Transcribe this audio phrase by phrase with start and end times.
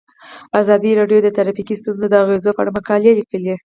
[0.59, 3.53] ازادي راډیو د ټرافیکي ستونزې د اغیزو په اړه مقالو لیکلي.